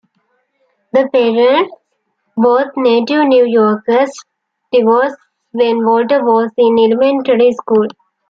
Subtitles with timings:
[0.95, 1.75] Her parents,
[2.35, 4.09] both native New Yorkers,
[4.71, 5.15] divorced
[5.51, 7.85] when Walter was in elementary school.